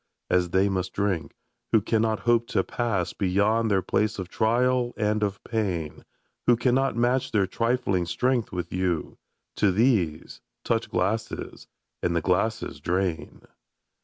As 0.31 0.49
they 0.49 0.67
must 0.67 0.93
drink, 0.93 1.35
who 1.71 1.79
cannot 1.79 2.21
hope 2.21 2.47
to 2.47 2.63
pass 2.63 3.13
Beyond 3.13 3.69
their 3.69 3.83
place 3.83 4.17
of 4.17 4.29
trial 4.29 4.93
and 4.97 5.21
of 5.21 5.43
pain. 5.43 6.03
Who 6.47 6.57
cannot 6.57 6.95
match 6.95 7.31
their 7.31 7.45
trifling 7.45 8.07
strength 8.07 8.51
with 8.51 8.73
you; 8.73 9.19
To 9.57 9.71
these, 9.71 10.41
touch 10.65 10.89
glasses— 10.89 11.67
^and 12.03 12.15
the 12.15 12.21
glasses 12.21 12.79
drain 12.79 13.41